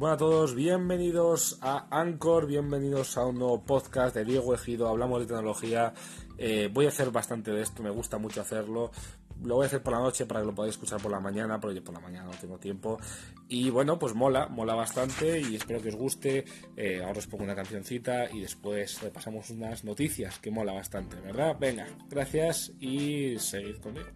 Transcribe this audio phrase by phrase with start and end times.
[0.00, 5.20] Bueno a todos, bienvenidos a Anchor, bienvenidos a un nuevo podcast de Diego Ejido, hablamos
[5.20, 5.92] de tecnología,
[6.38, 8.92] eh, voy a hacer bastante de esto, me gusta mucho hacerlo,
[9.44, 11.60] lo voy a hacer por la noche para que lo podáis escuchar por la mañana,
[11.60, 12.96] porque yo por la mañana no tengo tiempo.
[13.46, 16.46] Y bueno, pues mola, mola bastante y espero que os guste.
[16.78, 21.58] Eh, ahora os pongo una cancioncita y después repasamos unas noticias que mola bastante, ¿verdad?
[21.60, 24.08] Venga, gracias y seguid conmigo.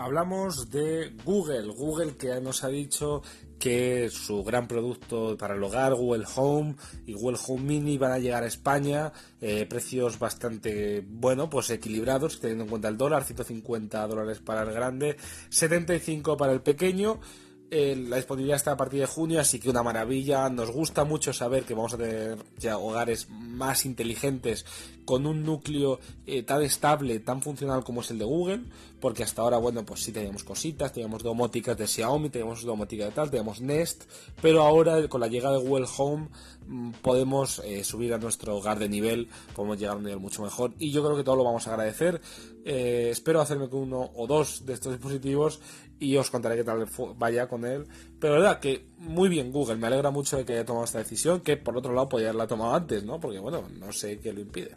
[0.00, 3.22] Hablamos de Google, Google que nos ha dicho
[3.58, 8.18] que su gran producto para el hogar, Google Home y Google Home Mini van a
[8.18, 14.06] llegar a España, eh, precios bastante, bueno, pues equilibrados, teniendo en cuenta el dólar, 150
[14.06, 15.18] dólares para el grande,
[15.50, 17.20] 75 para el pequeño
[17.70, 20.48] la disponibilidad está a partir de junio, así que una maravilla.
[20.48, 24.64] Nos gusta mucho saber que vamos a tener ya hogares más inteligentes
[25.10, 28.60] con un núcleo eh, tan estable, tan funcional como es el de Google,
[29.00, 33.10] porque hasta ahora, bueno, pues sí teníamos cositas, teníamos domóticas de Xiaomi, teníamos domótica de
[33.10, 34.04] tal, teníamos Nest,
[34.40, 36.28] pero ahora con la llegada de Google Home
[36.66, 40.42] mm, podemos eh, subir a nuestro hogar de nivel, podemos llegar a un nivel mucho
[40.42, 42.20] mejor y yo creo que todo lo vamos a agradecer.
[42.64, 45.60] Eh, espero hacerme con uno o dos de estos dispositivos
[45.98, 47.86] y os contaré qué tal vaya con él.
[48.18, 50.98] Pero la verdad que muy bien Google, me alegra mucho de que haya tomado esta
[50.98, 53.20] decisión, que por otro lado podría haberla tomado antes, ¿no?
[53.20, 54.76] Porque bueno, no sé qué lo impide.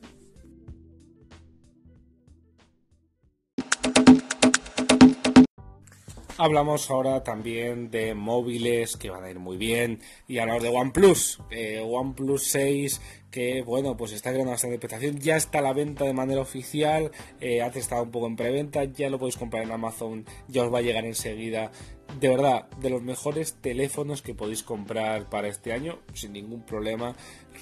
[6.38, 11.40] Hablamos ahora también de móviles que van a ir muy bien y hablamos de OnePlus,
[11.52, 16.06] eh, OnePlus 6 que bueno pues está creando bastante expectación, ya está a la venta
[16.06, 19.72] de manera oficial, eh, antes estaba un poco en preventa, ya lo podéis comprar en
[19.72, 21.72] Amazon, ya os va a llegar enseguida.
[22.20, 27.16] De verdad, de los mejores teléfonos que podéis comprar para este año, sin ningún problema,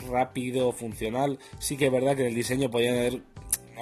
[0.10, 1.40] rápido, funcional.
[1.60, 3.22] Sí que es verdad que en el diseño podían haber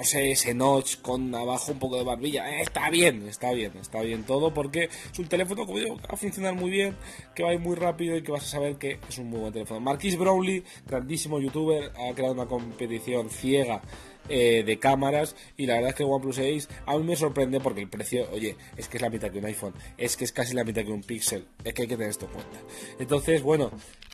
[0.00, 2.50] no sé, ese notch con abajo un poco de barbilla.
[2.50, 6.06] Eh, está bien, está bien, está bien todo porque es un teléfono, como digo, que
[6.06, 6.96] va a funcionar muy bien,
[7.34, 9.40] que va a ir muy rápido y que vas a saber que es un muy
[9.40, 9.78] buen teléfono.
[9.78, 13.82] Marquis Brownlee, grandísimo youtuber, ha creado una competición ciega
[14.30, 17.60] eh, de cámaras y la verdad es que el OnePlus 6 a mí me sorprende
[17.60, 20.32] porque el precio, oye, es que es la mitad que un iPhone, es que es
[20.32, 22.58] casi la mitad que un Pixel, es que hay que tener esto en cuenta.
[22.98, 23.70] Entonces, bueno,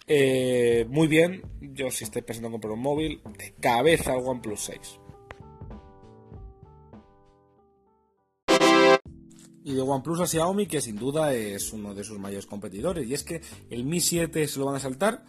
[0.08, 4.60] eh, muy bien, yo si estoy pensando en comprar un móvil, de cabeza al OnePlus
[4.62, 5.05] 6.
[9.66, 13.04] Y de OnePlus a Xiaomi, que sin duda es uno de sus mayores competidores.
[13.08, 15.24] Y es que el Mi 7 se lo van a saltar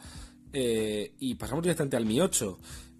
[0.53, 2.59] eh, y pasamos directamente al Mi 8.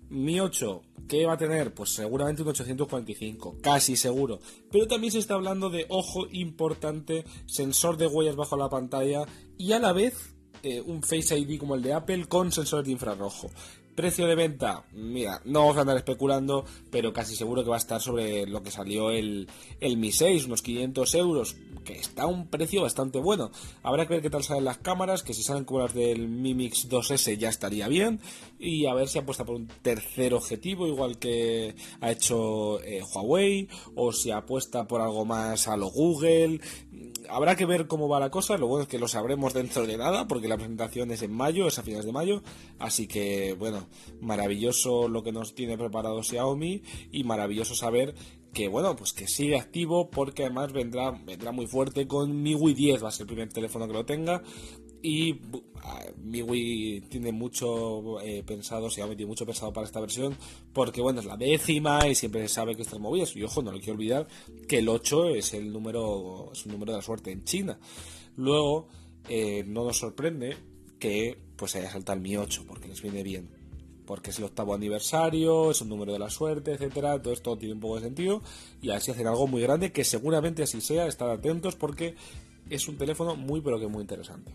[0.09, 1.75] Mi 8, ¿qué va a tener?
[1.75, 4.39] Pues seguramente un 845, casi seguro.
[4.71, 9.27] Pero también se está hablando de, ojo importante, sensor de huellas bajo la pantalla
[9.59, 10.33] y a la vez
[10.63, 13.51] eh, un Face ID como el de Apple con sensores de infrarrojo.
[13.97, 17.79] Precio de venta, mira, no vamos a andar especulando, pero casi seguro que va a
[17.79, 19.47] estar sobre lo que salió el,
[19.79, 23.49] el Mi 6, unos 500 euros, que está a un precio bastante bueno.
[23.81, 26.53] Habrá que ver qué tal salen las cámaras, que si salen como las del Mi
[26.53, 28.21] Mix 2S ya estaría bien,
[28.59, 33.67] y a ver si apuesta por un tercer objetivo, igual que ha hecho eh, Huawei,
[33.95, 36.61] o si apuesta por algo más a lo Google.
[37.29, 39.97] Habrá que ver cómo va la cosa, lo bueno es que lo sabremos dentro de
[39.97, 42.41] nada, porque la presentación es en mayo, es a finales de mayo,
[42.79, 43.87] así que bueno,
[44.21, 48.15] maravilloso lo que nos tiene preparado Xiaomi y maravilloso saber
[48.53, 53.03] que bueno, pues que sigue activo porque además vendrá, vendrá muy fuerte con MIUI 10,
[53.03, 54.41] va a ser el primer teléfono que lo tenga
[55.01, 55.39] y
[56.23, 60.35] MIUI tiene mucho eh, pensado, Xiaomi tiene mucho pensado para esta versión
[60.73, 63.71] porque bueno, es la décima y siempre se sabe que están movidas y ojo, no
[63.71, 64.27] lo quiero olvidar
[64.67, 67.79] que el 8 es el número, es un número de la suerte en China.
[68.35, 68.87] Luego,
[69.29, 70.57] eh, no nos sorprende
[70.99, 73.49] que pues haya saltado el Mi 8 porque les viene bien
[74.05, 77.73] porque es el octavo aniversario, es un número de la suerte, etcétera, todo esto tiene
[77.73, 78.41] un poco de sentido
[78.81, 82.15] y así hacen algo muy grande que seguramente así sea, estar atentos porque
[82.69, 84.53] es un teléfono muy pero que muy interesante.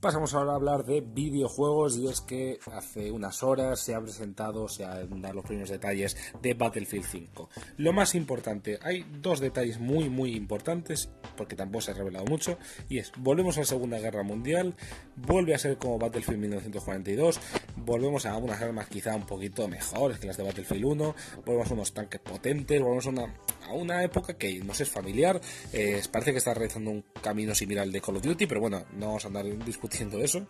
[0.00, 4.66] Pasamos ahora a hablar de videojuegos y es que hace unas horas se ha presentado,
[4.66, 7.50] se han dado los primeros detalles de Battlefield 5.
[7.76, 12.56] Lo más importante, hay dos detalles muy muy importantes porque tampoco se ha revelado mucho
[12.88, 14.74] y es, volvemos a la Segunda Guerra Mundial,
[15.16, 17.38] vuelve a ser como Battlefield 1942,
[17.76, 21.14] volvemos a unas armas quizá un poquito mejores que las de Battlefield 1,
[21.44, 23.34] volvemos a unos tanques potentes, volvemos a una,
[23.66, 25.40] a una época que nos es familiar,
[25.72, 28.84] eh, parece que está realizando un camino similar al de Call of Duty, pero bueno,
[28.92, 30.46] no vamos a andar discutiendo eso.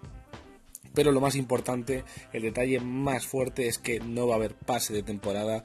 [0.94, 4.92] Pero lo más importante, el detalle más fuerte es que no va a haber pase
[4.92, 5.62] de temporada.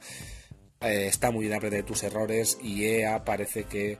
[0.80, 3.98] Eh, está muy bien aprender tus errores y EA parece que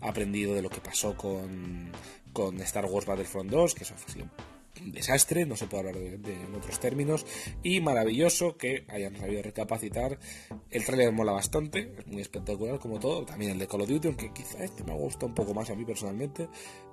[0.00, 1.92] ha aprendido de lo que pasó con,
[2.32, 4.24] con Star Wars Battlefront 2, que eso fue
[4.84, 7.26] desastre, no se puede hablar de, en otros términos,
[7.62, 10.18] y maravilloso que hayan sabido recapacitar.
[10.70, 14.08] El trailer mola bastante, es muy espectacular como todo, también el de Call of Duty,
[14.08, 16.48] aunque quizá este me gusta un poco más a mí personalmente.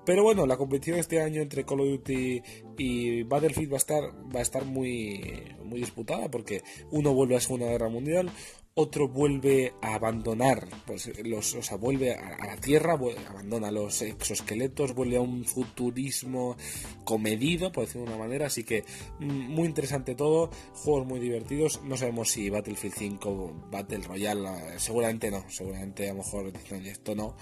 [0.06, 2.42] Pero bueno, la competición este año entre Call of Duty
[2.78, 4.04] y Battlefield va a estar,
[4.36, 8.30] va a estar muy, muy disputada porque uno vuelve a la Segunda Guerra Mundial,
[8.76, 12.94] otro vuelve a abandonar, pues los, o sea, vuelve a, la Tierra,
[13.30, 16.58] abandona los exoesqueletos, vuelve a un futurismo
[17.06, 18.84] comedido, por decirlo de una manera, así que
[19.20, 25.30] mm, muy interesante todo, juegos muy divertidos, no sabemos si Battlefield 5, Battle Royale, seguramente
[25.30, 26.52] no, seguramente a lo mejor
[26.86, 27.36] esto no,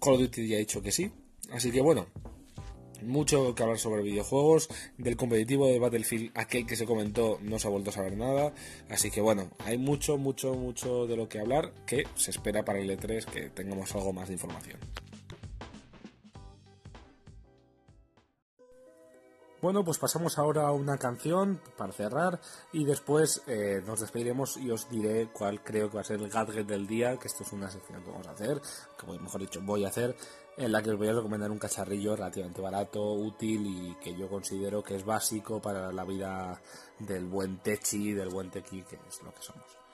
[0.00, 1.10] Call of Duty ya ha dicho que sí,
[1.52, 2.06] así que bueno,
[3.02, 4.68] mucho que hablar sobre videojuegos.
[4.98, 8.52] Del competitivo de Battlefield, aquel que se comentó, no se ha vuelto a saber nada.
[8.88, 12.78] Así que bueno, hay mucho, mucho, mucho de lo que hablar que se espera para
[12.78, 14.78] el E3 que tengamos algo más de información.
[19.66, 22.40] Bueno, pues pasamos ahora a una canción para cerrar
[22.72, 26.30] y después eh, nos despediremos y os diré cuál creo que va a ser el
[26.30, 28.62] gadget del día, que esto es una sección que vamos a hacer,
[28.96, 30.14] que mejor dicho voy a hacer,
[30.56, 34.28] en la que os voy a recomendar un cacharrillo relativamente barato, útil y que yo
[34.28, 36.62] considero que es básico para la vida
[37.00, 39.85] del buen techi, del buen tequi, que es lo que somos.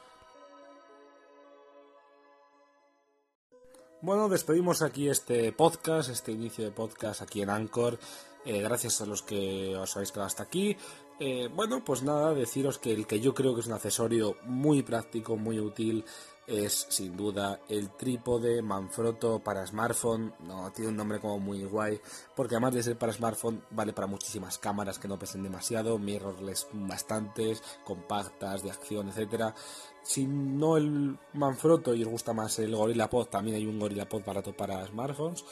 [4.02, 8.00] Bueno, despedimos aquí este podcast, este inicio de podcast aquí en Anchor.
[8.44, 10.76] Eh, gracias a los que os habéis quedado hasta aquí.
[11.20, 14.82] Eh, bueno, pues nada, deciros que el que yo creo que es un accesorio muy
[14.82, 16.04] práctico, muy útil,
[16.48, 20.34] es sin duda el trípode Manfrotto para smartphone.
[20.40, 22.00] No, tiene un nombre como muy guay,
[22.34, 26.66] porque además de ser para smartphone, vale para muchísimas cámaras que no pesen demasiado, mirrorless
[26.72, 29.54] bastantes, compactas, de acción, etcétera.
[30.02, 34.56] Si no el Manfrotto y os gusta más el GorillaPod, también hay un GorillaPod barato
[34.56, 35.44] para smartphones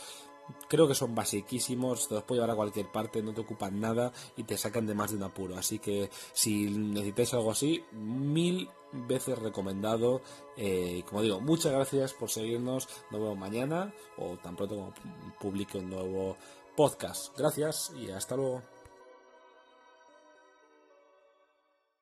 [0.68, 4.12] creo que son basiquísimos, te los puedes llevar a cualquier parte, no te ocupan nada
[4.36, 5.56] y te sacan de más de un apuro.
[5.56, 10.22] Así que si necesitáis algo así, mil veces recomendado.
[10.56, 12.88] Eh, como digo, muchas gracias por seguirnos.
[13.10, 14.94] Nos vemos mañana o tan pronto como
[15.40, 16.36] publique un nuevo
[16.76, 17.36] podcast.
[17.36, 18.79] Gracias y hasta luego.